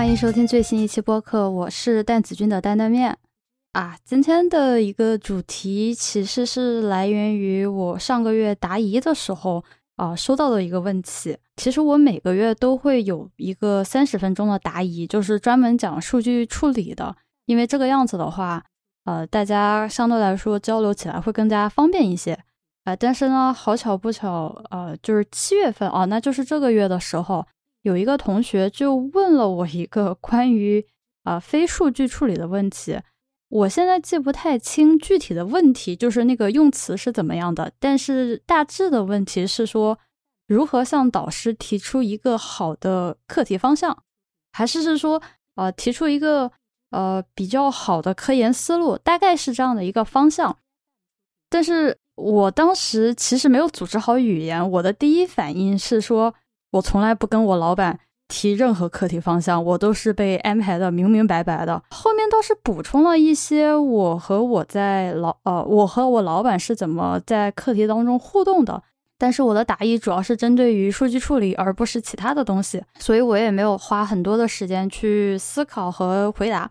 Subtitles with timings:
[0.00, 3.18] 欢迎收听最新一期播客，我是蛋子君的担担面
[3.72, 3.98] 啊。
[4.02, 9.62] 今天的一个主题其实是来源于我上个月答疑的时候
[9.96, 11.36] 啊收到的一个问题。
[11.58, 18.64] 其实我每个月都会有一个三十分钟的答疑，就是专门讲数据处理的，因为这个样子的话，
[19.04, 22.32] 呃，大家相对来说交流起来会更加方便一些。
[22.84, 27.46] 啊，但是呢，好巧不巧，呃，就是七月份啊，那就是这个月的时候。
[27.82, 30.86] 有一个同学就问了我一个关于
[31.22, 33.00] 啊非数据处理的问题，
[33.48, 39.98] 我现在记不太清具体的问题，就是那个用词是怎么样的，但是大致的问题是说
[40.46, 44.02] 如何向导师提出一个好的课题方向，
[44.52, 45.22] 还是是说
[45.54, 46.52] 呃提出一个
[46.90, 50.58] 呃比较好的科研思路，大概是这样的一个方向。
[51.48, 56.34] 但是我当时其实没有组织好语言，我的第一反应是说。
[56.72, 61.82] 我从来不跟我老板提任何课题方向，我都是被安排的明明白白的。
[61.90, 68.82] 后面倒是补充了一些我和我在老呃，我和我老板是怎么在课题当中互动的。
[69.18, 76.70] 但是我的答疑主要是针对于数据处理，而不是其他的东西，所以我也没有花很多的时间去思考和回答。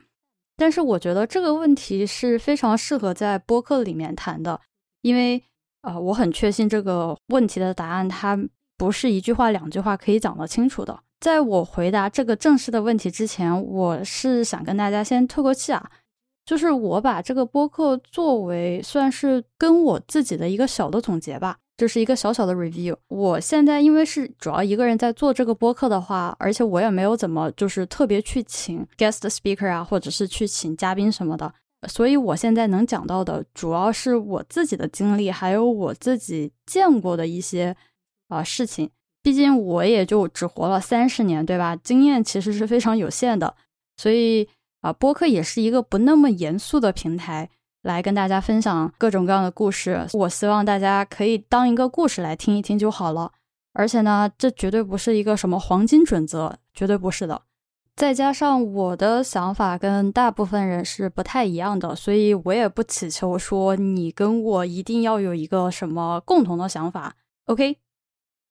[0.58, 4.59] 但是我觉得这个问题是非常适合在播客里面谈的，
[5.03, 5.44] 因为
[5.81, 8.36] 啊，我很确信这个问题的答案它。
[8.80, 10.97] 不是一句话、两句话可以讲得清楚的。
[11.19, 15.91] 在我回答这个正式的问题之前，我是想跟大家先透个气啊，
[16.45, 22.95] 就是我把这个播客作为算是跟我自己的一个小的总结吧，就是一个小小的 review。
[23.09, 31.53] 我现在因为是主要一个人在做这个播客的话，而且我也没有怎么就是特别去请 guest speaker 啊，或者是去请嘉宾什么的，
[31.89, 37.75] 所以我现在能讲到的主要是我自己的经历，还有我自己见过的一些。
[38.30, 38.89] 啊，事情，
[39.22, 41.75] 毕竟我也就只活了三十年，对吧？
[41.75, 43.53] 经验其实是非常有限的，
[43.97, 44.47] 所以
[44.79, 47.50] 啊，播客也是一个不那么严肃的平台，
[47.81, 50.07] 来跟大家分享各种各样的故事。
[50.13, 53.34] 我希望大家可以当一个故事来听一听就好了。
[53.73, 57.41] 而且呢，这绝对不是一个什么黄金准则，绝对不是的。
[57.96, 67.16] 再加上我的想法跟大部分人是不太一样的，所以我也不祈求说你跟我一定要有一个什么共同的想法。
[67.46, 67.78] OK。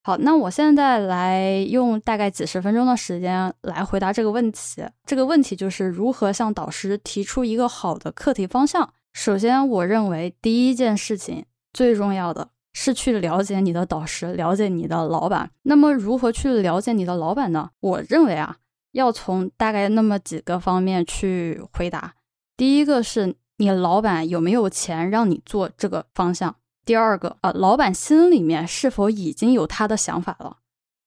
[0.09, 4.83] 好，那我现在来用大概几十分钟的时间来回答这个问题。
[5.05, 8.91] 这个问题就是如何向导师提出一个好的课题方向。
[9.13, 15.51] 首先，我认为第一件事情最重要的是去了解你的导师，了解你的老板。
[15.65, 17.69] 那么，如何去了解你的老板呢？
[17.81, 18.57] 我认为啊，
[18.93, 22.15] 要从大概那么几个方面去回答。
[22.57, 26.57] 第一个是你老板有没有钱让你做这个方向。
[26.89, 30.57] 第二个啊，老板心里面是否已经有他的想法了？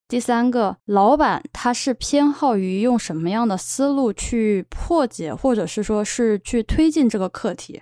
[0.07, 7.81] 第三个，老板他是偏好于用什么样的思路去破解，或者是说是去推进这个课题？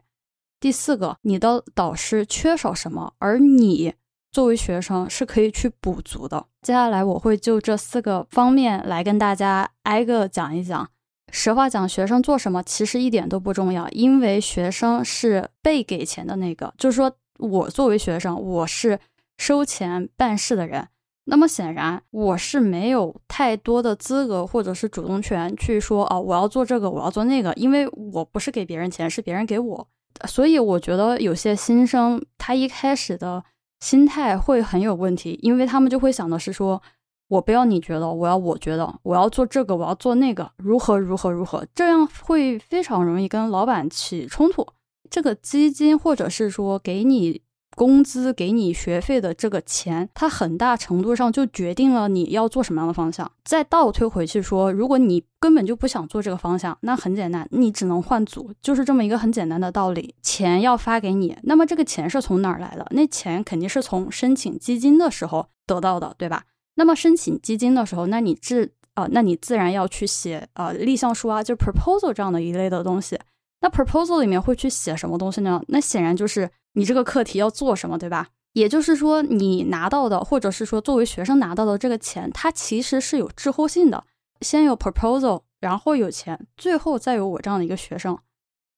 [0.62, 3.94] 第四个，你的导师缺少什么，而你
[4.32, 6.46] 作为学生是可以去补足的。
[6.62, 10.90] 接下来我会就这四个方面来跟大家挨个讲一讲。
[11.34, 17.14] 实话讲，学生做什么其实一点都不重要，因为学生是被给钱的那个，就是说。
[17.40, 19.00] 我作为学生，我是
[19.38, 20.88] 收钱办事的人，
[21.26, 29.88] 那么显然我是没有太多的资格或者是主动权去说哦，我要做这个，我要做那个，因为我不是给别人钱，是别人给我，
[30.28, 33.44] 所以我觉得有些新生他一开始的
[33.80, 36.82] 心态会很有问题，因为他们就会想的是说，
[37.30, 44.68] 我不要你觉得，我要我觉得，我要做这个，我要做那个，如何如何如何，这样会非常容易跟老板起冲突。
[45.10, 47.42] 这个基金，或者是说给你
[47.76, 53.32] 工资、给你学费的这个钱，它很大程度上就决定了你要做什么样的方向。
[53.46, 60.14] 再倒推回去说，如果你根本就不想做这个方向，那很简单，你只能换组，就是这么一个很简单的道理。
[60.22, 62.86] 钱要发给你，那么这个钱是从哪儿来的？
[62.92, 66.44] 那钱肯定是从申请基金的时候得到的，对吧？
[66.76, 73.18] 那么申请基金的时候，那你自啊，那你自然要去写呃立项书啊，就 proposal 这样的一类的东西。
[73.62, 75.62] 那 proposal 里面会去写什么东西呢？
[75.68, 78.28] 那显然就是你这个课题要做什么，对吧？
[78.54, 84.06] 也就是说，你拿到的，或者是说作为学生拿到的这个钱，它其实是有滞后性的。
[84.42, 88.18] 先有 proposal，然后有钱，最后再有我这样的一个学生。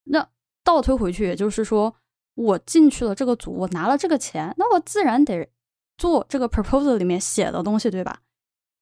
[0.06, 0.28] 那
[0.64, 1.96] 倒推回去，也就是说，
[2.36, 5.50] 我进去了这个组，我拿了这个钱，那我自然得
[5.98, 8.22] 做这个 proposal 里面写的东西，对吧？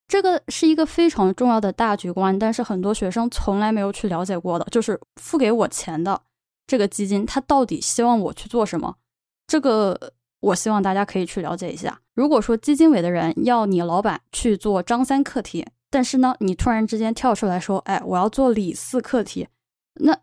[0.10, 6.20] 这个是一个非常重要的大局观，但是很多学生从来没有去了解过的，就是付给我钱的
[6.66, 8.96] 这个基金，它到底希望我去做什么？
[9.46, 12.02] 这个我希望大家可以去了解一下。
[12.16, 19.48] 如果说基金委的人要你老板去做张三课题，但是呢，你突然之间跳出来说，哎，我要做李四课题，
[20.02, 20.18] 那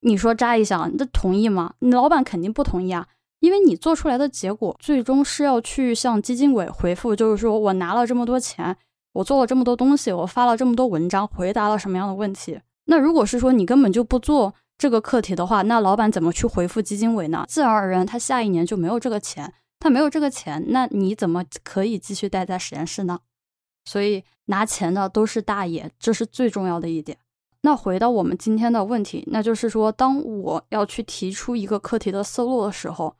[0.00, 1.74] 你说扎一想，那同意吗？
[1.78, 3.06] 你老板肯定不同意啊，
[3.38, 8.76] 因为你做出来的结果最终是要去向基金委回复，就是说我拿了这么多钱，
[9.12, 12.60] 我做了这么多东西，我发了这么多文章，回答了什么样的问题？
[12.86, 14.54] 那如果是说你根本就不做。
[14.78, 17.44] 这个课题的话，那老板怎么去回复基金委呢？
[17.48, 23.20] 自然而然，他下一年就没有这个钱，他没有这个钱，那你怎么可以继续待在实验室呢？
[23.84, 27.16] 所以拿钱的都是大爷，这是最重要的一点。
[27.60, 33.14] 那回到我们今天的问题，那就是说，当我要去提出一个课题的思路的时候，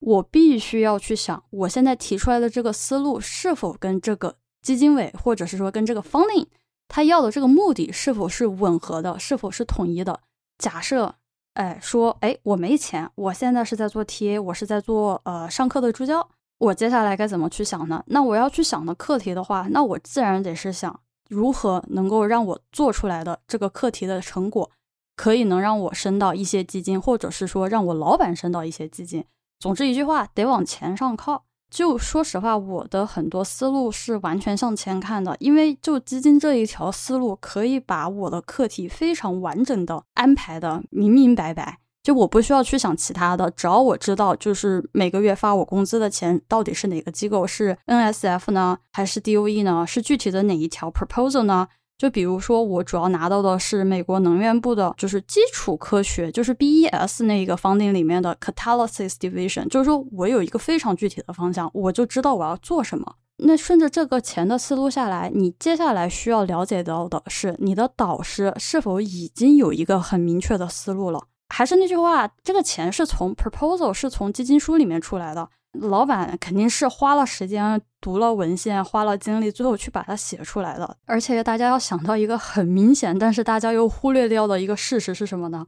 [0.00, 4.36] 我必须要去想，我现在提出来的这个思路是否跟这个
[4.66, 6.46] 基金委，或者是说跟这个 funding
[6.88, 10.18] 他要的这个目的是否是吻合的，是否是统一的。
[10.58, 11.14] 假设，
[11.54, 16.28] 哎，说，哎，我没钱，我现在是在做 TA，我是在做呃上课的助教，
[16.58, 18.02] 我接下来该怎么去想呢？
[18.08, 20.98] 那我要去想的课题的话，那我自然得是想
[21.28, 24.68] 如何能够让我做出来的这个课题的成果，
[25.14, 29.24] 可以能让我升到一些基金，或者是说让我老板升到一些基金。
[29.60, 31.44] 总之一句话，得往钱上靠。
[31.70, 41.78] 就说实话，我的很多思路是完全向前看的，因为就基金这一条思路，可以把我的课题非常完整的安排的明明白白。
[42.02, 49.84] 就我不需要去想其他的，只要我知道，就是每个月发我工资的钱到底是哪个机构，是 NSF 呢，还是 DOE 呢？
[49.84, 51.66] 是具体的哪一条 proposal 呢？
[51.98, 63.14] 就比如说，我主要拿到的是美国能源部的，就是基础科学，就是 BES 那一个 funding 里面的 Catalysis Division，就是说我有一个非常具体的方向，我就知道我要做什么。
[63.38, 71.22] 那顺着这个钱的思路下来，你接下来需要了解到的是，你的导师是否已经有一个很明确的思路了？
[71.48, 75.48] 还是那句话，这个钱是从 proposal 是从基金书里面出来的。
[75.80, 80.96] 老板肯定是花了时间读了文献，花了精力，最后去把它写出来的。
[81.06, 85.66] 而且大家要想到一个很明显，但是大家又忽略掉的一个事实是什么呢？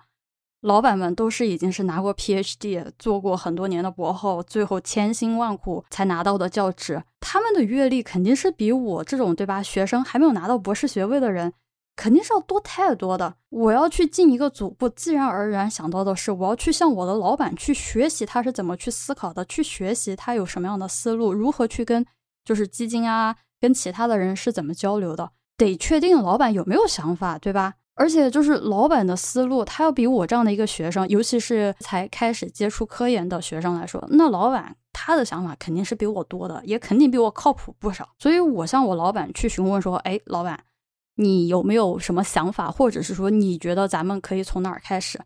[0.63, 11.53] 老板们都是已经是拿过 PhD，做过很多年的博后，最后千辛万苦才拿到的教职，他们的阅历肯定是比我这种对吧，学生还没有拿到博士学位的人。
[11.99, 13.35] 肯定是要多太多的。
[13.49, 22.07] 我要去进一个组，我自然而然想到的是，我要去向我的老板去学习他是怎么去思考的，去学习他有什么样的思路，如何去跟
[22.45, 25.33] 就是基金啊，跟其他的人是怎么交流的。
[25.57, 27.75] 得确定老板有没有想法，对吧？
[27.97, 38.11] 而且就是老板的思路，他要比我这样的一个学生，尤其是才开始接触科研的学生来说，那老板他的想法肯定是比我多的，也肯定比我靠谱不少。
[38.21, 40.61] 所以我向我老板去询问说，哎，老板。
[41.19, 45.21] 你有没有什么想法，或者是说你觉得咱们可以从哪儿开始？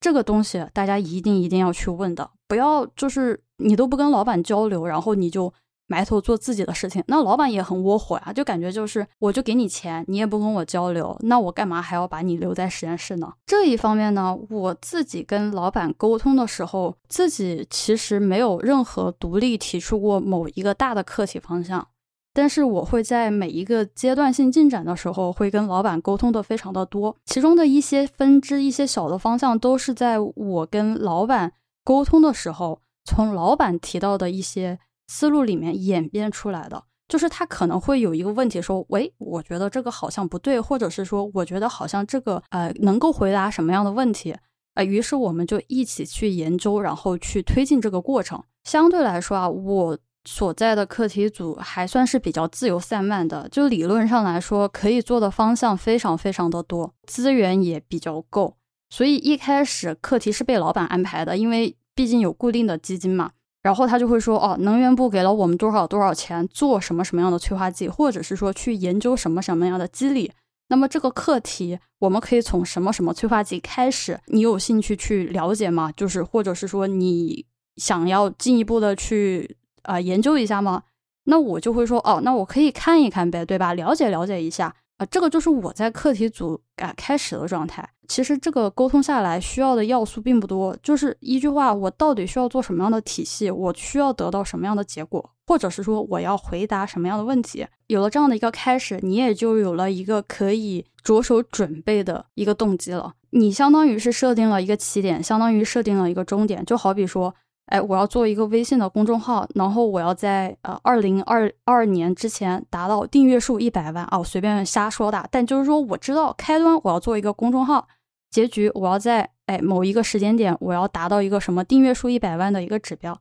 [0.00, 5.52] 这个东西大家一定一定要去问的，不要就是你都不跟老板交流，然后你就
[5.86, 13.32] 埋头做自己的事情，那老板也很窝火呀，就感觉就是我就给你钱，你也不跟我交流，那我干嘛还要把你留在实验室呢？
[13.46, 21.86] 这一方面呢，我自己跟老板沟通的时候，自己其实没有任何独立提出过某一个大的课题方向。
[22.34, 31.52] 但是我会在每一个阶段性进展的时候，会跟老板沟通的非常的多，其中的一些分支、一些小的方向，都是在我跟老板
[31.84, 36.82] 沟通的时候，从老板提到的一些思路里面演变出来的。
[37.06, 44.34] 就是他可能会有一个问题，说：“喂，我觉得这个好像不对，或者是说，我觉得好像这个呃能够回答什么样的问题？”
[44.74, 48.42] 呃，于是我们就一起去研究，然后去推进这个过程。
[48.64, 49.96] 相对来说啊，我。
[50.26, 58.56] 所在的课题组还算是比较自由散漫的，就理论上来说，可以做的方向非常非常的多，资源也比较够。
[58.88, 63.32] 所以一开始课题是被老板安排的，因为毕竟有固定的基金嘛。
[63.62, 70.32] 然后他就会说，哦，能源部给了我们多少多少钱，做什么什么样的催化剂，或者是说去研究什么什么样的机理。
[70.68, 74.18] 那么这个课题我们可以从什么什么催化剂开始？
[74.28, 75.92] 你有兴趣去了解吗？
[75.94, 77.44] 就是或者是说你
[77.76, 79.58] 想要进一步的去。
[79.84, 80.82] 啊，研究一下吗？
[81.26, 83.72] 那我就会说，哦，那我可以看一看呗，对吧？
[83.72, 87.88] 了解了解一下啊，这个就是我在课题组啊开始的状态。
[88.06, 97.66] 其实这个沟通下来需要的要素并不多，就是一句话，我到底需要做什么样的体系，我需要得到什么样的结果，或者是说我要回答什么样的问题。
[97.86, 103.14] 有了这样的一个开始，你也就有了一个可以着手准备的一个动机了。
[103.30, 107.34] 你相当于是设定了一个起点，相当于设定了一个终点，就好比说。
[107.66, 115.26] 哎，我要做一个微信的公众号，然后我要在呃二零二二年之前达到订阅数一百万啊，我随便瞎说的。
[115.30, 117.88] 但就是说，我知道开端我要做一个公众号，
[118.30, 123.18] 结局我要在哎某一个时间点我要达到一个什么订阅数一百万的一个指标。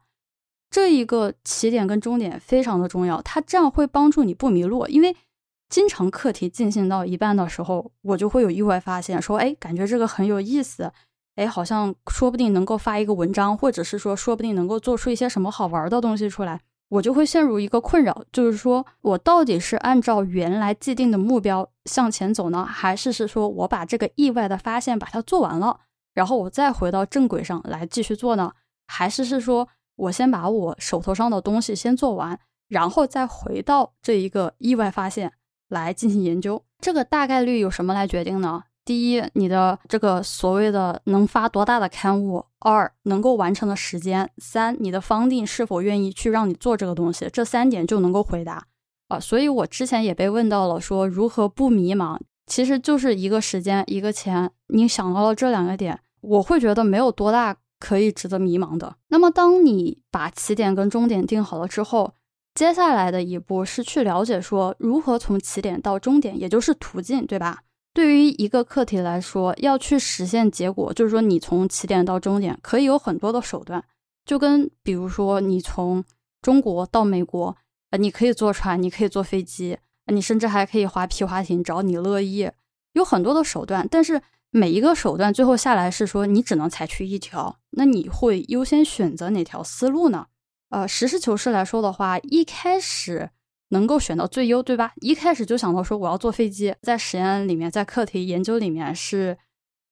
[0.69, 5.15] 这一个起点跟终点非常的重要，它这样会帮助你不迷路，因为
[5.69, 10.91] 经常课题进行到一半的时候，我就会有意外发现，说，哎，感觉这个很有意思，
[11.35, 25.79] 哎，好像说不定能够发一个文章，或者是说，说不定能够做出一些什么好玩的东西出来，我就会陷入一个困扰，就是说我到底是按照原来既定的目标向前走呢，还是是说我把这个意外的发现把它做完了，
[26.13, 28.53] 然后我再回到正轨上来继续做呢？
[28.85, 35.33] 还是是说我先把我手头上的东西先做完，然后再回到这一个意外发现
[35.67, 36.63] 来进行研究？
[36.79, 38.65] 这个大概率有什么来决定呢？
[38.85, 47.29] 第一，你的这个所谓的能发多大的刊物；二，能够完成的时间；三，你的方定是否愿意去让你做这个东西。
[47.31, 48.65] 这三点就能够回答
[49.07, 49.19] 啊。
[49.19, 52.19] 所以我之前也被问到了，说如何不迷茫？
[52.45, 54.51] 其实就是一个时间，一个钱。
[54.67, 57.57] 你想到了这两个点，我会觉得没有多大。
[57.79, 58.95] 可以值得迷茫的。
[59.09, 62.13] 那么，当你把起点跟终点定好了之后，
[62.55, 67.63] 接下来的一步是去了解说如何从起点到终点，也就是途径，对吧？
[67.93, 73.83] 对于一个课题来说，要去实现结果，就是说你从起点到终点可以有很多的手段，
[74.25, 76.03] 就跟比如说你从
[76.41, 77.55] 中国到美国，
[77.91, 82.49] 呃，你可以坐船，你可以坐飞机，你甚至还可以划皮划艇，只要你乐意，
[82.93, 84.21] 有很多的手段，但是。
[84.55, 90.27] 每一个手段最后下来是说你只能采取一条，那你会优先选择哪条思路呢？
[90.69, 93.31] 呃，实事求是来说的话，一开始
[93.73, 94.93] 能够选到最优，对吧？
[95.01, 99.37] 一开始就想到说我要坐飞机，在实验里面，在课题研究里面是，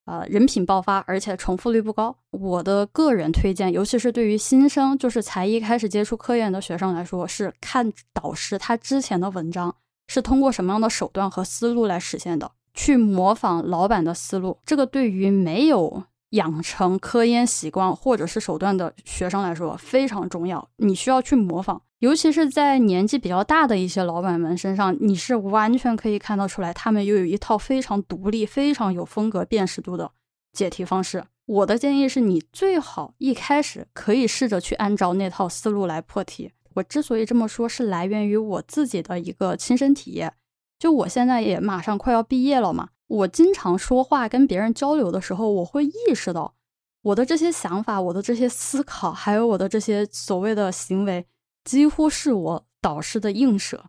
[0.05, 2.15] 呃，人品爆发，而且重复率不高。
[2.31, 9.75] 我的个人推荐，尤其是对于新生，就是才一开始接触科研的学生来说，是看导师他之前的文章
[10.07, 12.50] 是通过什么样的手段和思路来实现的。
[12.73, 20.67] 去模仿老板的思路，这个对于没有养成科研习惯或者是手段的学生来说非常重要。
[20.77, 30.11] 你需要去模仿，尤其是在年纪比较大的一些老板们身上，你是完全可以看得出来，他们又有一套非常独立、非常有风格辨识度的
[30.51, 31.23] 解题方式。
[31.45, 36.51] 我的建议是你最好一开始可以试着去按照那套思路来破题。
[36.75, 40.33] 我之所以这么说，是来源于我自己的一个亲身体验。
[40.79, 46.53] 就我现在也马上快要毕业了嘛，我经常说话跟别人交流的时候，我会意识到
[47.01, 51.25] 我的这些想法、我的这些思考，还有我的这些所谓的行为，
[51.65, 53.83] 几乎是我导师的映射。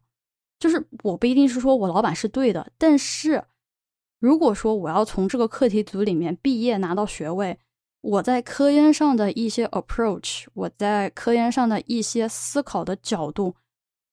[0.59, 3.45] 就是我不一定是说我老板是对的，但是
[4.19, 7.57] 如果说我要从这个课题组里面毕业拿到学位，
[8.01, 13.55] 我在科研上的一些 approach，我在科研上的一些思考的角度。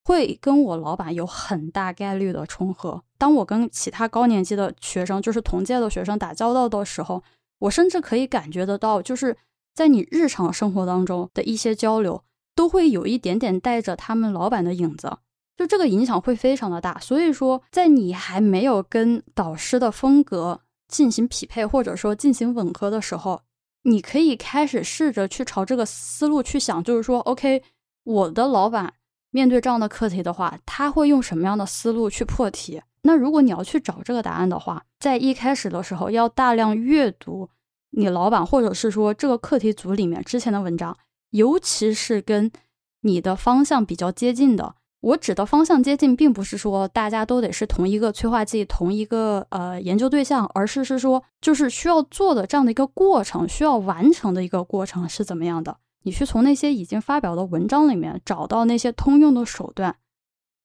[0.03, 3.03] 会跟我老板有很大概率的重合。
[3.17, 7.21] 当我跟其他高年级的学生，就是同届的学生打交道的时候，
[7.59, 9.35] 我甚至可以感觉得到，就是
[9.75, 12.23] 在你日常生活当中的一些交流，
[12.55, 15.17] 都会有一点点带着他们老板的影子，
[15.57, 16.97] 就这个影响会非常的大。
[16.99, 23.41] 所以说，在你还没有跟导师的风格进行匹配，或者说进行吻合的时候，
[23.83, 27.61] 你可以开始试着去朝这个思路去想，就是说，OK，
[28.05, 28.93] 我的老板。
[29.31, 32.81] 面对这样的课题的话，他会用什么样的思路去破题？
[33.03, 37.49] 那如果你要去找这个答案的话，在一开始的时候要大量阅读
[37.91, 40.97] 你老板或者是说这个课题组里面之前的文章，
[41.31, 42.51] 尤其是跟
[43.01, 44.75] 你的方向比较接近的。
[45.01, 55.77] 我指的方向接近，并不是说大家都得是同一个催化剂、同一个呃研究对象，而是是说就是需要做的这样的一个过程，需要完成的一个过程是怎么样的？
[56.03, 59.95] 你去从那些已经发表的文章里面找到那些通用的手段，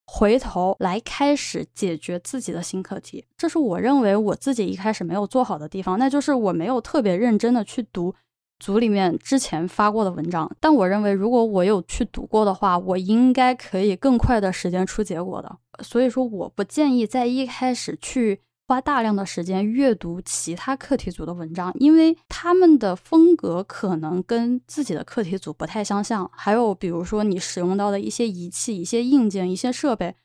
[0.05, 3.25] 回头来开始解决自己的新课题。
[3.37, 8.15] 这是我认为我自己一开始没有做好的地方，那就是我没有特别认真的去读
[8.59, 10.49] 组里面之前发过的文章。
[10.59, 15.57] 但我认为，如果我有去读过的话，我应该可以更快的时间出结果的。
[15.83, 18.41] 所以说，我不建议在一开始去。
[18.67, 26.29] 花大量的时间阅读其他课题组的文章，因为他们的风格可能跟自己的课题组不太相像。
[26.33, 30.15] 还有，比如说你使用到的一些仪器、一些硬件、一些设备，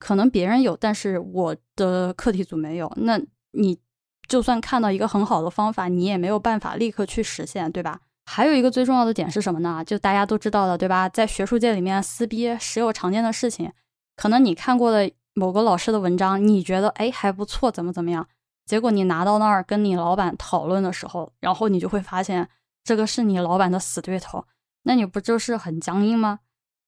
[0.00, 2.92] 可能别人有，但是我的课题组没有。
[2.96, 3.20] 那
[3.52, 3.78] 你
[4.26, 8.00] 就算看到一个很好的方法，你也没有办法立刻去实现，对吧？
[8.26, 9.84] 还有一个最重要的点是什么呢？
[9.86, 11.08] 就大家都知道的，对吧？
[11.08, 13.70] 在学术界里面撕逼时有常见的事情，
[14.16, 15.08] 可能你看过的。
[15.34, 18.26] 某个老师的文章，你觉得哎还不错，怎么怎么样？
[18.64, 22.48] 结果你拿到那儿跟你老板讨论的时候，然后你就会发现
[22.82, 24.44] 这个是你老板的死对头，
[24.84, 26.38] 那你不就是很僵硬吗？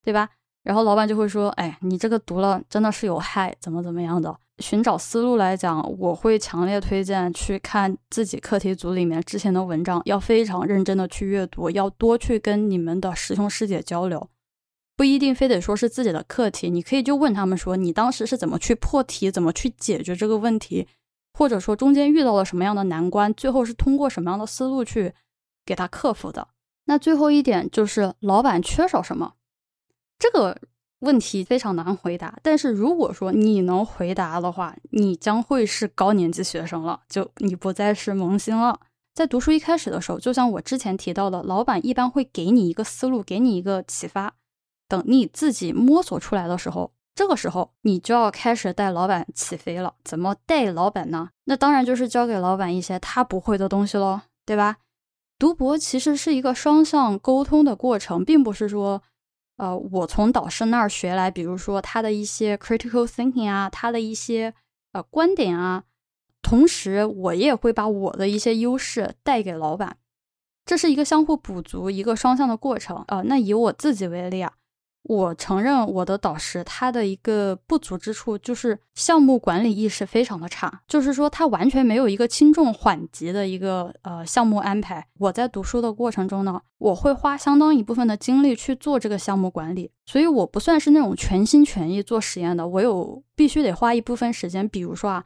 [0.02, 0.30] 对吧？
[0.62, 4.36] 然后老板就会说，哎，你这个读了真的是有害，怎么怎么样的？
[4.58, 14.28] 寻找思路来讲，我会强烈推荐去看自己课题组里面之前的文章，要非常认真的去阅读，要多去跟你们的师兄师姐交流。
[14.96, 20.88] 不一定非得说是自己的课题，你可以就问他们说，你当时是怎么去破题，怎么去解决这个问题，
[21.34, 25.12] 或者说中间遇到了什么样的难关，最后是通过什么样的思路去
[25.66, 26.48] 给他克服的。
[26.86, 29.34] 那最后一点就是老板缺少什么，
[30.18, 30.58] 这个
[31.00, 32.38] 问题非常难回答。
[32.42, 38.80] 但是如果说你能回答的话，你将会是高年级学生了，就你不再是萌新了。
[39.12, 44.34] 在读书一开始的时候，就像我之前提到的，老板一般会给你一个思路，给你一个启发。
[44.88, 49.94] 等你自己摸索出来的时候，这个时候你就要开始带老板起飞了。
[50.04, 51.30] 怎么带老板呢？
[51.44, 54.76] 那当然就是教给老板一些他不会的东西喽，对吧？
[55.38, 59.02] 读博其实是一个双向沟通的过程，并不是说，
[59.58, 64.54] 呃，我从导师那儿学来，比如说他的一些 critical thinking 啊，他的一些
[64.92, 65.84] 呃观点啊，
[66.40, 69.98] 同时我也会把我的一些优势带给老板，
[70.64, 73.22] 这是一个相互补足、一个双向的过程啊。
[73.22, 74.52] 那以我自己为例啊。
[75.08, 85.06] 我承认我的导师他的一个不足之处就是项目管理意识非常的差，就是说他完全没有一个轻重缓急的一个呃项目安排。
[85.18, 92.66] 我在读书的过程中呢，我会花相当一部分的精力去做这个项目管理，所以我不算是那种全心全意做实验的。
[92.66, 95.25] 我有必须得花一部分时间，比如说啊，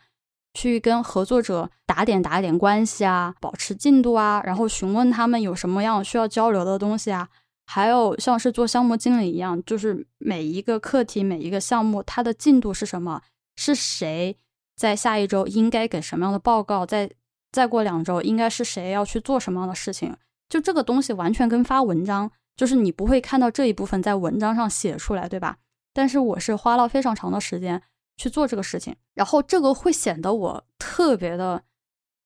[0.52, 7.28] 去跟合作者打点打点关系啊，保持进度啊，然后询问他们有什么样需要交流的东西啊。
[7.72, 13.22] 还有像是做项目经理一样，就是每一个课题、每一个项目，它的进度是什么？
[13.54, 14.36] 是谁
[14.74, 16.84] 在下一周应该给什么样的报告？
[16.84, 17.08] 再
[17.52, 20.16] 再过两周，应该是谁要去做什么样的事情？
[20.48, 25.58] 就这个东西完全跟发文章，就是你不会看到这一部分在文章上写出来，对吧？
[25.94, 27.80] 但是我是花了非常长的时间
[28.16, 31.62] 去做这个事情，然后这个会显得我特别的，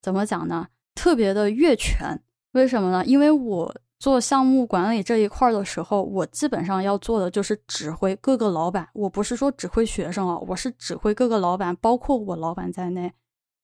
[0.01, 0.69] 怎么讲呢？
[0.95, 2.19] 特别的越权。
[2.53, 3.05] 为什么呢？
[3.05, 3.75] 因为我。
[3.97, 8.89] 做项目管理这一块的时候，我基本上要做的就是指挥各个老板。
[8.93, 13.13] 我不是说指挥学生啊，我是指挥各个老板，包括我老板在内。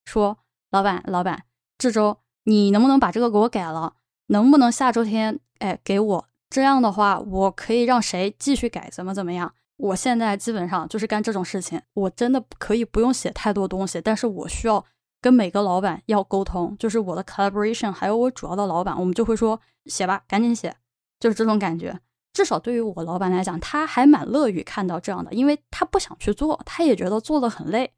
[0.06, 0.40] 说
[0.72, 1.44] 老板，老板，
[1.78, 3.94] 这周你能不能把这个给我改了？
[4.28, 6.26] 能不能下周天，哎，给我？
[6.50, 8.90] 这样的话，我可以让谁继续改？
[8.92, 9.54] 怎么怎么样？
[9.78, 11.82] 我现在基本上就是干这种事情。
[11.94, 14.86] 我真的可以不用写太多东西，但是我需要。
[15.22, 20.76] 跟每个老板要沟通，就是我的 collaboration，还有我主要的老板，我们就会说写吧，赶紧写，
[21.20, 22.00] 就是这种感觉。
[22.34, 27.94] 至少对于我老板来讲，他还蛮乐于看到这样的，因为他不想去做，他也觉得做的很累。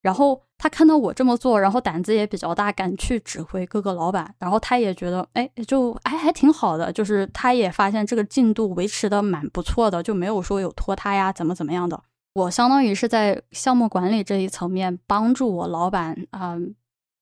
[0.00, 4.34] 然后他看到我这么做，然后胆子也比较大，敢去指挥各个老板。
[4.38, 12.02] 然后他也觉得，哎，就哎还挺好的，就是他也发现这个进度维持的蛮不错的，就没有说有拖沓呀，怎么怎么样的。
[12.34, 16.56] 我相当于是在项目管理这一层面帮助我老板啊，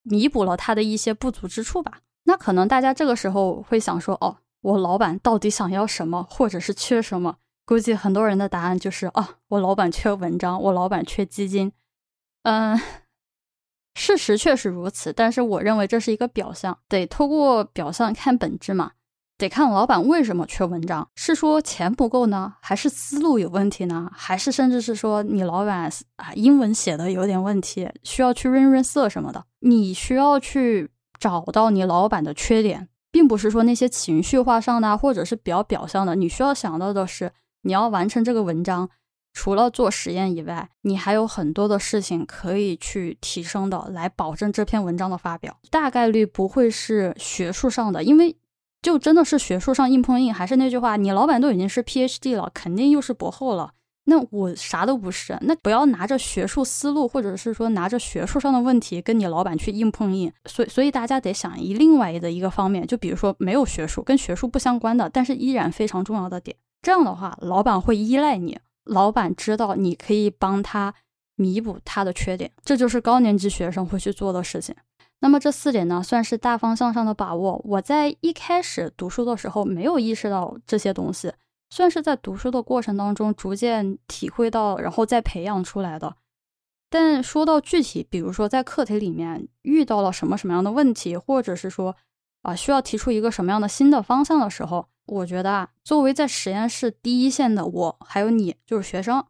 [0.02, 2.00] 弥补了他的一些不足之处吧。
[2.24, 7.36] 那可能大家这个时候会想说，哦，我老板到底想要什么，或者是缺什么？
[7.64, 11.72] 估计很多人的答案就是，哦，我老板缺文章，我老板缺基金。
[12.42, 12.78] 嗯，
[13.94, 18.92] 事实确实如此，但是我认为这是一个表象，得透过表象看本质嘛。
[19.40, 29.42] 得看老板为什么缺文章，是说钱不够呢，还是思路有问题呢，还是甚至是说你老板啊英文写的有点问题，需要去润润色什么的。
[29.60, 36.14] 你需要去找到你老板的缺点，并不是说那些情绪化上的或者是比较表象的。
[36.14, 38.90] 你需要想到的是，你要完成这个文章，
[39.32, 45.56] 除了做实验以外，你还有很多的事情可以去提升的，来保证这篇文章的发表。
[45.70, 48.36] 大概率不会是学术上的，因为。
[48.82, 53.72] 就真的是学术上硬碰硬，还是那句话，你老板都已经是 PhD 了，肯定又是博后了。
[54.04, 60.32] 那我啥都不是，那不要拿着学术思路，或者是说拿着学术上的问题跟你老板去硬碰硬。
[60.46, 66.56] 所以，所以大家得想一另外的一个方面，就比如说没有学术，跟学术不相关的，但是依然非常重要的点。
[66.82, 70.94] 这样的话，老板会依赖你，老板知道你可以帮他
[71.36, 74.74] 弥补他的缺点，这就是高年级学生会去做的事情。
[75.20, 77.60] 那么这四点呢，算是大方向上的把握。
[77.64, 81.32] 我在一开始读书的时候没有意识到这些东西，
[81.68, 86.16] 算是在读书的过程当中逐渐体会到，然后再培养出来的。
[86.88, 91.94] 但说到具体，比如说在课题里面遇到了什么什么样的问题，或者是说
[92.42, 99.24] 啊需要提出一个什么样的新的方向的时候，我觉得啊，作为在实验室第一线的我，还有你，就是学生。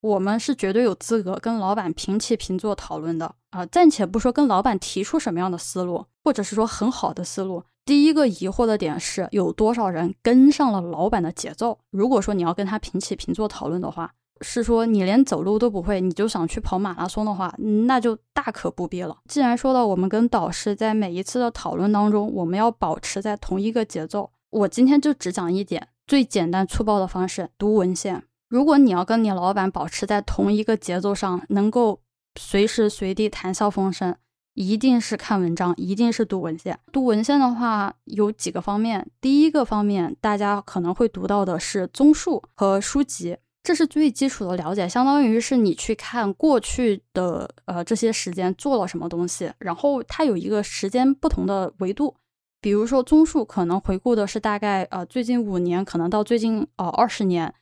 [0.00, 3.64] 我们是绝对有资格跟老板平起平坐讨论的啊！
[3.66, 7.62] 暂且不说跟老板提出什么样的思路，或者是说很好的思路。
[7.84, 11.78] 第一个疑惑的点是，有多少人跟上了老板的节奏？
[11.90, 17.54] 如果说你要跟他平起平坐讨论的话，是说你连走路都不会，你就想去跑马拉松的话，
[17.86, 19.16] 那就大可不必了。
[19.28, 25.88] 既然说到我们跟导师在每一次的讨论当中，我们要保持在同一个节奏，我今天就只讲一点。
[26.06, 28.24] 最简单粗暴的方式，读文献。
[28.48, 32.00] 如果你要跟你老板保持在同一个节奏上，能够
[32.38, 34.16] 随时随地谈笑风生，
[34.54, 36.78] 一定是看文章，一定是读文献。
[36.92, 39.10] 读文献的话，有几个方面。
[39.20, 52.14] 第一个方面，大家可能会读到的是综述和书籍，这是最基础的了解，相当于是你去看过去的呃这些时间做了什么东西，然后它有一个时间不同的维度。
[52.60, 57.52] 比如说综述可能回顾的是大概呃最近五年，可能到最近呃二十年，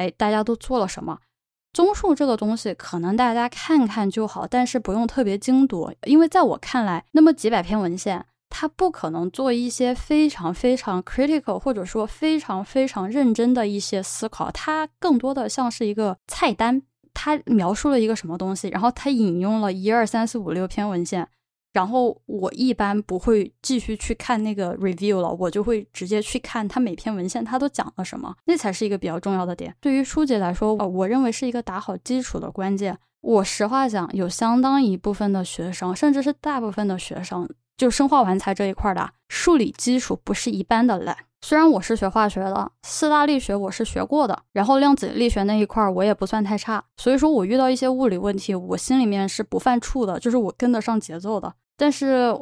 [0.00, 1.18] 哎大家都做了什么？
[1.74, 16.82] 综述这个东西可能大家看看就好，但是不用特别精读，因为在我看来，那么几百篇文献，它不可能做一些非常非常 critical 或者说非常非常认真的一些思考，它更多的像是一个菜单，
[17.12, 21.28] 它描述了一个什么东西，然后它引用了一二三四五六篇文献。
[21.72, 29.74] 然后我一般不会继续去看那个 review 了，我就会直接去看他每篇文献他都讲了什么，那才是一个比较重要的点。
[29.80, 32.98] 对于初级来说，呃，我认为是一个打好基础的关键。
[33.20, 41.16] 我实话讲，有相当一部分的学生，甚至是大部分的学生，就生化完材这一块的数理基础不是一般的烂。
[41.42, 51.52] 虽然我是学化学的，四大力学我是学过的，然后量子力学那一块我也不算太差，所以说我遇到一些物理问题，我心里面是不犯怵的，就是我跟得上节奏的。
[51.76, 52.38] 但是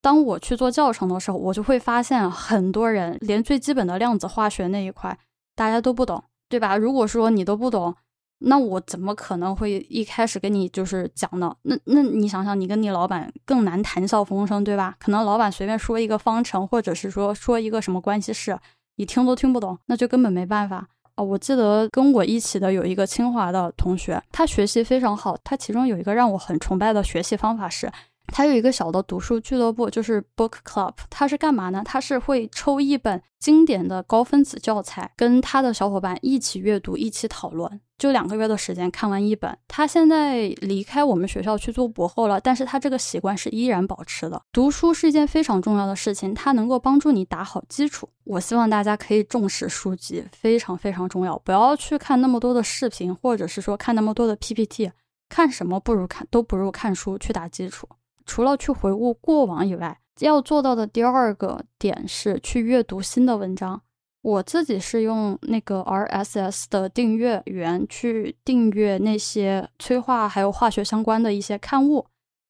[0.00, 5.18] 当我去做教程的时候，我就会发现很多人连最基本的量子化学那一块
[5.56, 6.76] 大家都不懂，对吧？
[6.76, 7.94] 如果说你都不懂，
[8.38, 11.54] 那我怎么可能会一开始跟你就是讲呢？
[11.62, 14.94] 那那你想想，你跟你老板更难谈笑风生，对吧？
[14.98, 18.58] 可能老板随便说一个方程，或者是说说一个什么关系式，
[18.96, 21.24] 你听都听不懂，那就根本没办法啊！
[21.24, 27.90] 我记得跟我一起的有一个清华的同学，他学习非常好，他其中有一个让我很崇拜的学习方法是。
[28.28, 30.94] 他有一个小的读书俱乐部，就是 Book Club。
[31.10, 31.82] 他是干嘛呢？
[31.84, 37.80] 他是会抽一本经典的高分子教材，跟他的小伙伴一起阅读，一起讨论。
[37.98, 39.56] 就两个月的时间看完一本。
[39.68, 44.42] 他现在离开我们学校去做博后了，但是他这个习惯是依然保持的。
[44.52, 48.06] 读书是一件非常重要的事情，它能够帮助你打好基础。
[48.24, 51.38] 我希望大家可以重视书籍，非常非常重要。
[51.38, 54.92] 不要去看那么多的视频，或者是说看那么多的 PPT，
[55.30, 57.88] 看什么不如看，都不如看书去打基础。
[58.26, 63.80] 除了去回顾过往以外，要做到的第二个点是去阅读新的文章。
[64.22, 72.06] 我自己是用那个 RSS 的订阅源去订阅那些催化还有化学相关的一些刊物。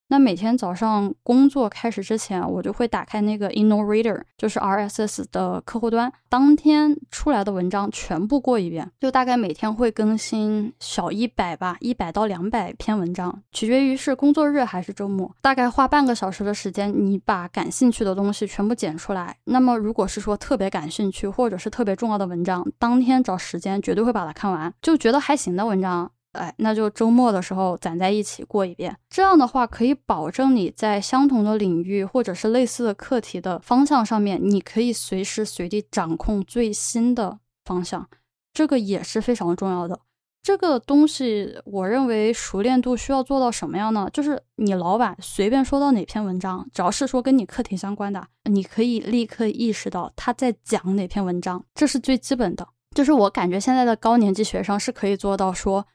[0.09, 15.29] 那每天早上工作开始之前，我就会打开那个 InnoReader，就是 RSS 的客户端，当天出来的文章全部过一遍，就大概每天会更新小一百吧，一百到两百篇文章，取决于是工作日还是周末。
[15.41, 19.35] 大概花半个小时的时间，你把感兴趣的东西全部剪出来。
[19.43, 24.73] 那么如果是说特别感兴趣或者是特别重要的文章，当天找时间绝对会把它看完。
[24.81, 26.09] 就觉得还行的文章。
[26.37, 38.07] 哎，那就周末的时候攒在一起过一遍，这样的话可以保证你在相同的领域或者是类似的课题的方向上面，你可以随时随地掌控最新的方向，
[38.53, 39.99] 这个也是非常重要的。
[40.43, 44.09] 这个东西，我认为熟练度需要做到什么样呢？
[44.13, 52.65] 就是你老板随便说到哪篇文章，只要是说跟你课题相关的，你可以立刻意识到他在讲哪篇文章，这是最基本的。
[52.95, 55.85] 就是我感觉现在的高年级学生是可以做到说。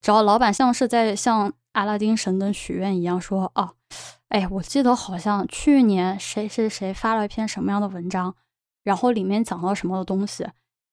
[0.00, 3.74] 只要老板像是在向阿拉丁神灯许愿一样说哦，
[4.28, 8.34] 哎，我记得好像去年谁谁谁发了一篇什么样的文章，
[8.84, 10.46] 然后里面讲到什么的东西，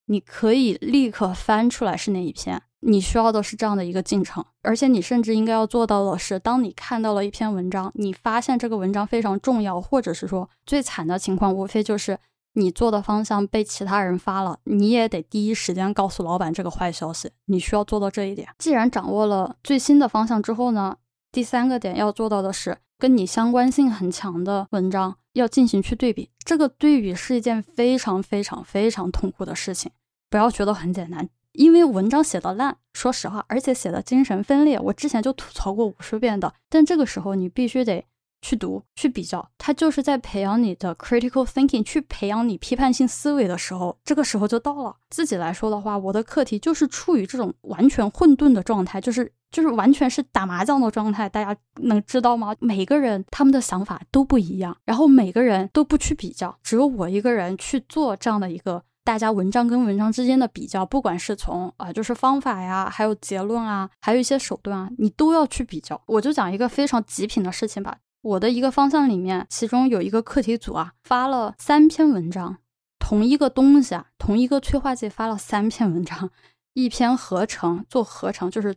[0.05, 2.61] 你可以立刻翻出来是哪一篇。
[2.85, 12.19] 你需要的是这样的一个进程，而且你甚至应该要做到的是，当你看到了一篇文章，你发现这个文章非常重要，或者是说最惨的情况，无非就是。
[12.53, 17.31] 你做的方向被其他人发了，你也得第一时间告诉老板这个坏消息。
[17.45, 18.47] 你需要做到这一点。
[18.57, 20.97] 既然掌握了最新的方向之后呢，
[21.31, 26.29] 第三个点要做到的是，跟你相关性很强的文章要进行去对比。
[26.43, 29.91] 这个对比是一件非常非常非常痛苦的事情。
[30.29, 36.53] 不要觉得很简单，因为文章写的烂，说实话，而且写的精神分裂，我之前就吐槽过无数遍的。
[36.69, 38.05] 但这个时候你必须得。
[38.43, 44.97] 去读，去比较，它就是在培养你的 critical thinking，去培养你批判性思维的时候，这个时候就到了。
[45.09, 51.29] 自己来说的话，我的课题就是处于这种完全混沌的状态，就是就是完全是打麻将的状态。
[51.29, 52.53] 大家能知道吗？
[52.59, 66.01] 每个人他们的想法都不一样，然后每个人都不去比较，只有我一个人去做这样的一个大家文章跟文章之间的比较，不管是从啊就是方法呀，还有结论啊，还有一些手段啊，你都要去比较。
[66.07, 67.97] 我就讲一个非常极品的事情吧。
[68.23, 72.57] 我的一个方向里面，其中有一个课题组啊，发了三篇文章，
[72.97, 76.29] 同一个东西啊，同一个催化剂发了三篇文章，
[76.73, 78.73] 一篇合成做合成就是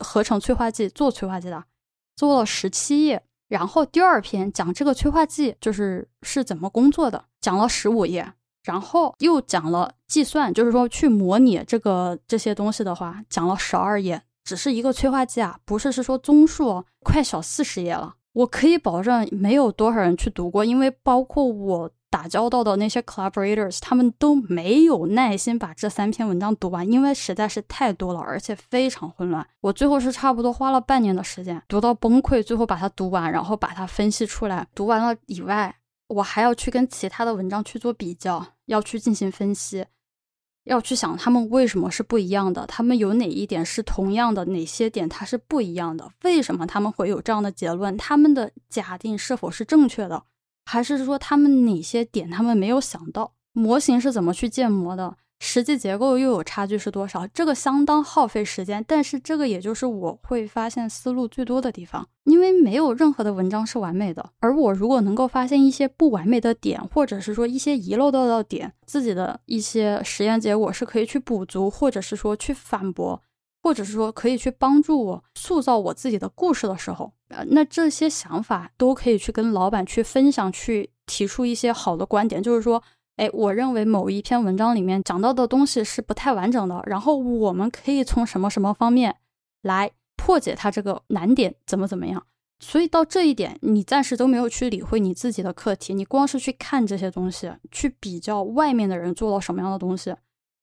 [0.00, 1.62] 合成催化剂做催化剂的，
[2.16, 8.32] 做了十七页，然后第二篇讲这个催化剂就是是怎么工作的，讲了十五页，
[8.64, 18.16] 然后又讲了计算，就是说去模拟这个这些东西的话，讲了十二页，只是一个催化剂啊，不是是说综述，快小四十页了。
[18.38, 29.44] 我可以保证没有多少人去读过，因为包括我打交道的那些 collaborators，他们都没有耐心把这三篇文章读完，因为实在是太多了，而且非常混乱。
[29.60, 34.64] 我最后是差不多花了半年的时间读到崩溃，最后把它读完，然后把它分析出来。
[34.72, 35.74] 读完了以外，
[36.06, 39.84] 我还要去跟其他的文章去做比较，要去进行分析。
[40.68, 46.10] 要去想他们为什么是不一样的，他们有哪一点是同样的，哪些点它是不一样的？
[46.22, 47.96] 为什么他们会有这样的结论？
[47.96, 50.22] 他们的假定是否是正确的？
[50.66, 53.32] 还是说他们哪些点他们没有想到？
[53.52, 55.16] 模型是怎么去建模的？
[55.40, 57.26] 实际结构又有差距是多少？
[57.28, 64.30] 这个相当耗费时间，但是这个也就是我会发现思路最多的地方，因为没有任何的文章是完美的。
[64.40, 73.22] 而我如果能够发现一些不完美的点，或者是说一些遗漏到的点，自己的一些实验结果是可以去补足，或者是说去反驳，
[73.62, 82.82] 或者是说可以去帮助我塑造我自己的故事的时候，呃，那这些想法都可以去跟老板去分享，去提出一些好的观点，就是说。
[83.18, 89.16] 哎，我认为某一篇文章里面讲到的东西是不太完整的，然后我们可以从什么什么方面
[89.62, 92.24] 来破解它这个难点，怎么怎么样？
[92.60, 100.14] 所以到这一点，你暂时都没有去理会你自己的课题，你光是去看这些东西，去比较外面的人做到什么样的东西。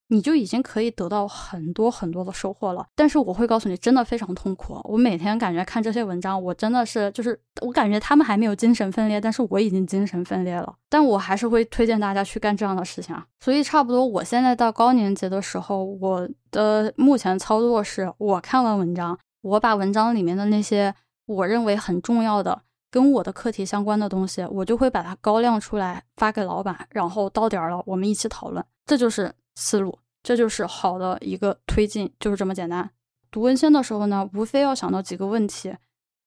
[0.08, 4.80] 你就已经可以得到很多很多的收获了，但是我会告诉你，真的非常痛苦。
[4.84, 10.76] 我每天感觉看这些文章，我真的是就是我感觉他们还没有精神分裂，但是我已经精神分裂了。
[10.90, 13.26] 但我还是会推荐大家去干这样的事情啊。
[13.40, 20.94] 所以差不多，我现在到高年级的时候，我的目前操作是我看完文章，我把文章里面的那些
[21.26, 28.64] 我认为很重要的跟我的课题相关的东西，我就会把它高亮出来发给老板，然后到点儿了，我们一起讨论。
[28.86, 29.34] 这就是。
[29.56, 32.90] 思路，这就是好的一个推进，就是这么简单。
[33.32, 35.76] 读文献的时候呢，无非要想到几个问题：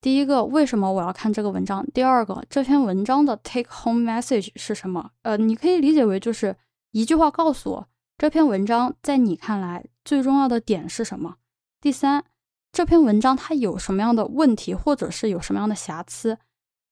[0.00, 1.86] 第一个，为什么我要看这个文章？
[1.92, 5.10] 第二个，这篇文章的 take home message 是什么？
[5.22, 6.56] 呃，你可以理解为就是
[6.92, 11.36] 一句话告诉我，这篇文章在你看来最重要的点是什么？
[11.80, 12.24] 第三，
[12.72, 16.38] 这篇文章它有什么样的问题，或者是有什么样的瑕疵？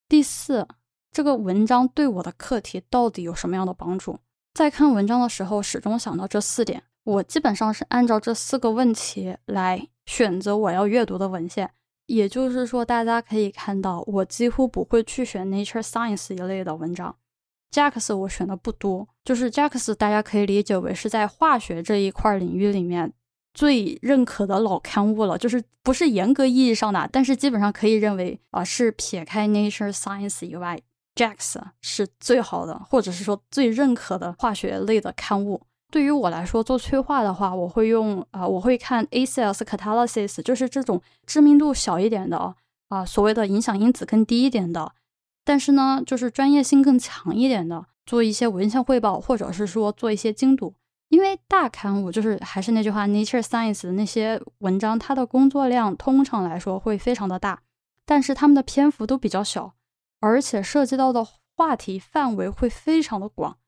[0.09, 0.66] 第四，
[1.11, 4.18] 这个文章对我的课题到底有什么样的帮助？
[4.56, 6.82] 在看文章的时候，始终想到这四点。
[7.04, 11.70] 我基本上是按照这四个问题来选择我要阅读的文献。
[12.06, 17.14] 也就是说，大家可以看到，我几乎不会去选 Nature Science 一类的文章。
[17.70, 23.12] JACS 我选的不多，就是 JACS 大家可以理解为是在化学这一块领域里面
[23.52, 30.80] 最认可的老刊物了，就是不是严格意义上的，但是基本上可以认为啊，是撇开 Nature Science 以外。
[31.16, 35.61] JACS 是最好的，或者是说最认可的化学类的刊物。
[35.90, 42.55] 对于我来说，做催化的话，我会用啊，我会看 ACS Catalysis，就是这种知名度小一点的
[42.88, 44.92] 啊，所谓的影响因子更低一点的，
[45.44, 50.74] 但是呢，就是专业性更强一点的，做一些文献汇报，或者是说做一些精读。
[51.09, 57.62] 因为大刊物就是还是那句话，Nature Science 的那些文章，它的工作量通常来说会非常的大，
[58.05, 59.74] 但是他们的篇幅都比较小。
[60.20, 61.26] 而且涉及到的
[61.57, 63.59] 话题范围会非常的广，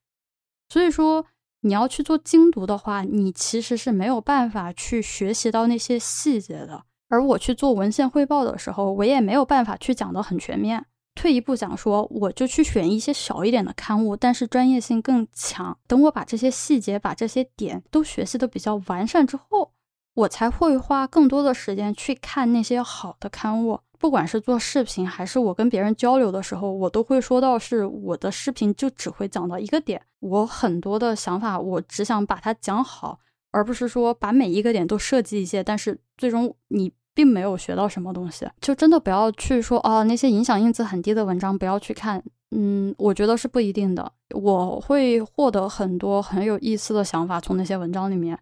[0.68, 1.26] 所以说
[1.60, 6.84] 你要去做精读的话，你其实是没有办法去学习到那些细节的。
[7.08, 10.84] 而我去做文献汇报的时候，我也没有办法去讲的很全面。
[11.14, 15.76] 退一步讲说，我就去选一些小一点的刊物，但是专业性更强。
[15.88, 19.72] 等我把这些细节、把这些点都学习的比较完善之后，
[20.14, 23.80] 我才会花更多的时间去看那些好的刊物。
[23.98, 33.18] 不管是做视频还是我跟别人交流的时候，我都会说到是我的视频就只会讲到一个点，我很多的想法我只想把它讲好，
[33.50, 48.38] 而不是说把每一个点都设计一些，但是最终你并没有学到什么东西，就真的不要去说哦那些影响因子很低的文章不要去看，嗯，我觉得是不一定的，我会获得很多很有意思的想法从那些文章里面，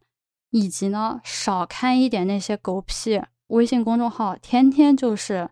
[0.51, 3.23] 以及呢少看一点那些狗屁。
[3.49, 5.49] 微信公众号天天就是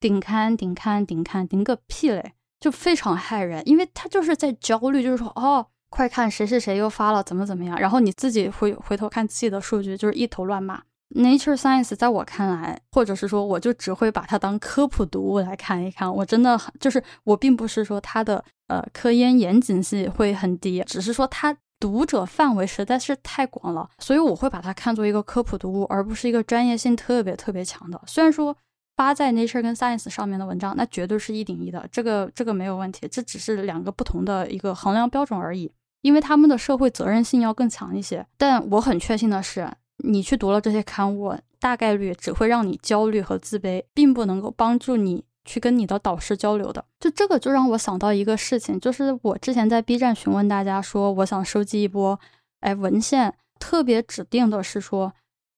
[0.00, 10.82] 顶刊顶刊顶刊顶个屁嘞，就非常害人，因为他就是在焦虑，就是说哦，快看谁是谁又发了怎么怎么样，然后你自己回回头看自己的数据，就是一头乱骂。
[11.14, 21.56] Nature Science 在我看来，或者是说我就只会把它当科普读物来看一看，我真的就是我并不是说它的呃科研严谨性会很低，只是说它。
[21.84, 28.00] 读者范围实在是太广了，所以我会把它看作一个科普读物，而不是一个专业性特别特别强的。
[28.06, 28.56] 虽然说
[28.96, 35.70] 发在 Nature 跟 Science 上面的文章，那绝对是一顶一的，这个这个没有问题，这只是两个不同的一个衡量标准而已，
[36.00, 38.26] 因为他们的社会责任性要更强一些。
[38.38, 45.26] 但我很确信的是，你去读了这些刊物，大概率只会让你焦虑和自卑，并不能够帮助你。
[45.44, 52.18] 去跟你的导师交流的，就这个就让我想到一个事情，就是我之前在 B 站询问大家说，我想收集一波，
[52.60, 55.12] 哎，文献特别指定的是说，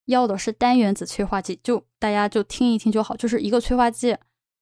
[0.07, 4.17] 要的是单原子催化剂，就大家就听一听就好，就是一个催化剂，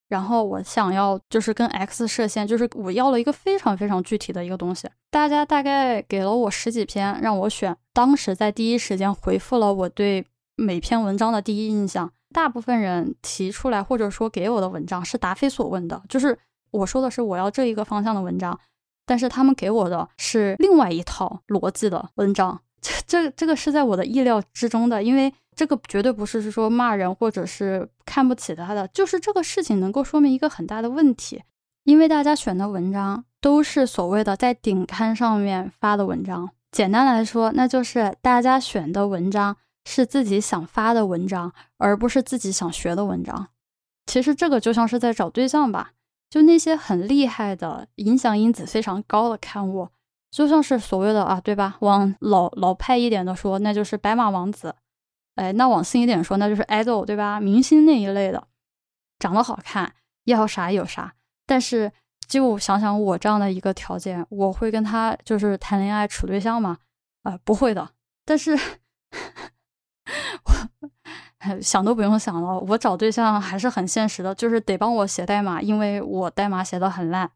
[0.08, 12.12] 然后我想要就是跟 X 射线，就是我要了一个非常非常具体的一个东西，大家大概给了我十几篇让我选，当时在第一时间回复了我对每篇文章的第一印象。
[12.34, 16.36] 大部分人提出来或者说给我的文章是答非所问的，就是
[16.72, 18.58] 我说的是我要这一个方向的文章，
[19.06, 31.40] 但是他们给我的是另外一套逻辑的文章， 这这这个是在我的意料之中的，因为这个绝对不是是说骂人或者是看不起他的，就是这个事情能够说明一个很大的问题，
[31.84, 39.56] 因为大家选的文章都是所谓的在顶刊上面发的文章，简单来说，那就是大家选的文章。
[39.84, 43.48] 是自己想发的文章，而不是自己想学的文章。
[44.06, 45.92] 其实这个就像是在找对象吧，
[46.28, 49.88] 就那些很厉害的、影响因子非常高的刊物，
[50.30, 51.76] 就像是所谓的啊，对吧？
[51.80, 54.70] 往老老派一点的说，那就是白马王子；
[55.36, 57.40] 哎，那往新一点说，那就是 idol，对吧？
[57.40, 58.48] 明星那一类的，
[59.18, 59.94] 长得好看，
[60.24, 61.14] 要啥有啥。
[61.46, 61.92] 但是
[62.26, 66.78] 就想想我这样的一个条件，我会跟他就是谈恋爱、处对象吗？
[67.22, 67.90] 啊，不会的。
[68.24, 68.58] 但是。
[70.44, 70.52] 我
[71.60, 77.30] 想都不用想了，我找对象还是很现实的，就是得帮我写代码，因为我代码写的很烂，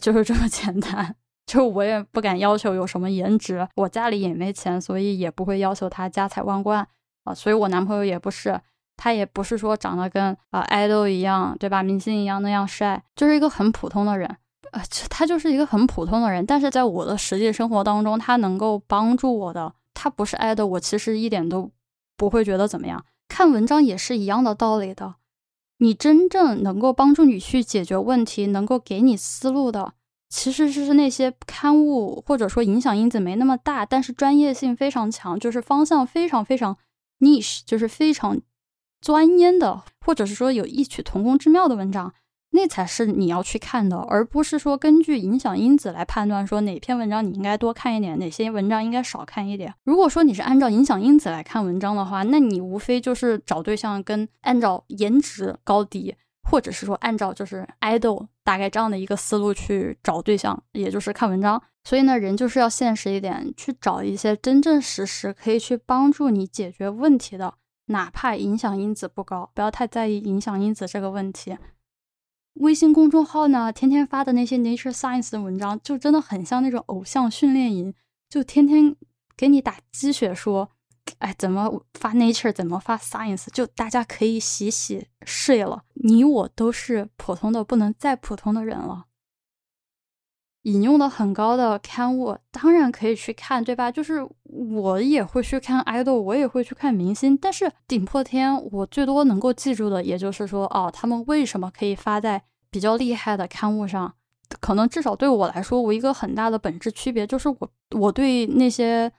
[0.00, 1.14] 就是这么简单。
[1.44, 6.86] 就我也不敢要求有什么颜值，我家里也没钱，所以也不会要求他家财万贯
[7.24, 7.34] 啊。
[7.34, 8.58] 所以我男朋友也不是，
[8.96, 11.82] 他也不是说长得跟啊 idol 一样，对吧？
[11.82, 14.26] 明星一样那样帅，就是一个很普通的人
[14.70, 16.46] 啊，他就是一个很普通的人。
[16.46, 21.70] 但是在我的实际生活当中，他能够帮助我的，他不是 idol，我其实一点都。
[22.30, 23.04] 不会觉得怎么样？
[23.26, 25.16] 看文章也是一样的道理的。
[25.78, 29.94] 你真正能够帮助你去解决问题，能够给你思路的，
[30.28, 36.78] 其实是那些刊物或者说影响因子没那么大，但是专业性非常强，就是方向非常非常
[37.18, 38.40] niche，就是非常
[39.00, 42.14] 钻研的，或者是说有异曲同工之妙的文章。
[42.54, 49.72] 那才是你要去看的，而不是说根据影响因子来判断说哪篇文章你应该多看一点，哪些文章应该少看一点。
[49.84, 61.60] 如果说你是按照影响因子来看文章的话，那你无非就是找对象跟按照颜值高低，或者是说按照就是爱豆大概这样的一个思路去找对象，也就是看文章。
[61.84, 67.54] 所以呢，人就是要现实一点，去找一些真正实时可以去帮助你解决问题的，
[67.86, 71.56] 哪怕影响因子不高，不要太在意影响因子这个问题。
[72.54, 77.94] 微信公众号呢，天天发的那些 Nature Science 的文章，就真的很像那种偶像训练营，
[78.28, 78.94] 就天天
[79.36, 80.70] 给你打鸡血，说，
[81.18, 85.84] 哎，怎么发 Nature，怎么发 Science，就大家可以洗洗睡了。
[85.94, 89.06] 你我都是普通的不能再普通的人了。
[90.62, 93.90] 引用的很高的刊物，当然可以去看，对吧？
[93.90, 104.14] 就是我也会去看 idol，我也会去看明星，但是顶破天，我最多能够记住的，也就是说，哦，他们为什么可以发在比较厉害的刊物上？
[104.60, 109.10] 可能至少对我来说，我一个很大的本质区别就是，我我对那些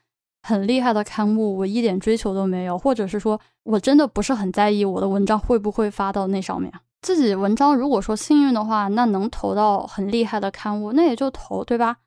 [0.43, 6.71] 很厉害的刊物，我一点追求都没有，或者是说我真的不是很在意我的文章会不会发到那上面。
[7.03, 11.97] 自己文章如果说幸运的话，那能投到很厉害的刊物，那也就投，对吧？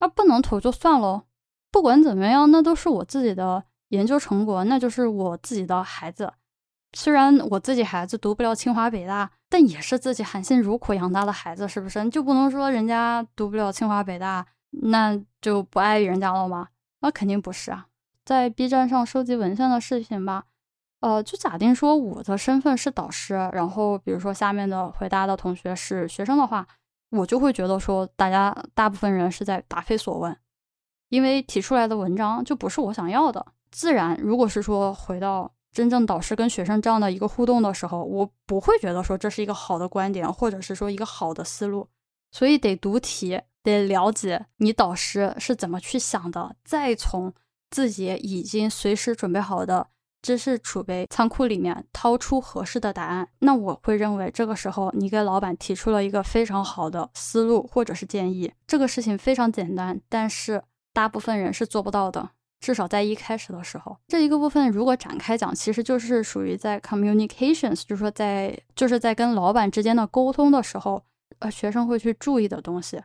[0.00, 1.24] 那不能投就算喽。
[1.70, 6.32] 不管怎么样，那都是我自己的研究成果，那就是我自己的孩子。
[6.94, 12.08] 虽然我自己孩子读不了清华北大，但也是自己含辛茹苦养大的孩子，是不是？
[12.08, 16.68] 就不能说人家读不了清华北大，那就不爱人家了吗？
[17.00, 17.86] 那肯定不是啊。
[18.24, 20.44] 在 B 站上收集文献的视频吧。
[21.04, 26.66] 呃，就假定说我的身份是导师，然后比如说下面的回答的同学是学生的话，
[27.10, 30.34] 我就会觉得说大家大部分人是在答非所问，
[31.10, 33.44] 因为提出来的文章就不是我想要的。
[33.70, 41.86] 自然，如果是说回到真正导师跟学生这样的一个互动的时候，我不会觉得说这是一个好的观点，或者是说一个好的思路。
[42.30, 47.34] 所以得读题，得了解你导师是怎么去想的，再从
[47.68, 49.88] 自己已经随时准备好的。
[50.24, 58.50] 知识储备仓库里面掏出合适的答案，那我会认为这个时候你给老板提出了一个非常好的思路或者是建议。
[58.66, 60.62] 这个事情非常简单，但是
[60.94, 62.30] 大部分人是做不到的。
[62.58, 71.04] 至少在一开始的时候，这一个部分如果展开讲，其实就是属于在 communications，就是说在就是在跟老板之间的沟通的时候，
[71.40, 73.02] 呃，学生会去注意的东西，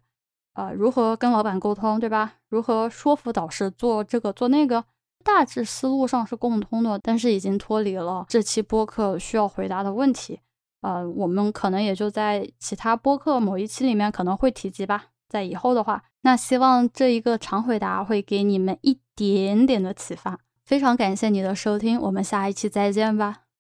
[0.54, 2.36] 啊，如何跟老板沟通，对吧？
[2.48, 4.86] 如何说服导师做这个做那个，
[5.24, 10.40] 大致思路上是共通的，但是已经脱离了这期播客需要回答的问题，
[10.82, 15.08] 呃，我们可能也就在其他播客某一期里面可能会提及吧。
[15.28, 20.40] 在以后的话，那希望这一个长回答会给你们一点点的启发。
[20.66, 23.49] 非常感谢你的收听，我们下一期再见吧。